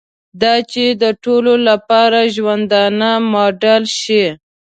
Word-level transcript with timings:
دا 0.41 0.53
چې 0.71 0.83
د 1.01 1.03
ټولو 1.23 1.53
لپاره 1.67 2.19
ژوندانه 2.35 3.11
ماډل 3.33 3.83
شي. 4.01 4.25